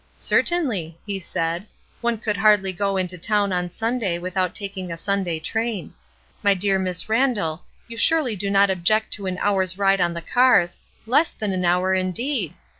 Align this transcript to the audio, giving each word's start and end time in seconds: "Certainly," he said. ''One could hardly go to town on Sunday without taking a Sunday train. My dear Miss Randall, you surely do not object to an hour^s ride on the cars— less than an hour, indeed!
"Certainly," 0.17 0.97
he 1.05 1.19
said. 1.19 1.67
''One 2.03 2.19
could 2.23 2.37
hardly 2.37 2.73
go 2.73 2.97
to 3.05 3.17
town 3.19 3.53
on 3.53 3.69
Sunday 3.69 4.17
without 4.17 4.55
taking 4.55 4.91
a 4.91 4.97
Sunday 4.97 5.37
train. 5.39 5.93
My 6.41 6.55
dear 6.55 6.79
Miss 6.79 7.07
Randall, 7.07 7.61
you 7.87 7.97
surely 7.97 8.35
do 8.35 8.49
not 8.49 8.71
object 8.71 9.13
to 9.13 9.27
an 9.27 9.37
hour^s 9.37 9.77
ride 9.77 10.01
on 10.01 10.15
the 10.15 10.23
cars— 10.23 10.79
less 11.05 11.31
than 11.33 11.53
an 11.53 11.65
hour, 11.65 11.93
indeed! 11.93 12.55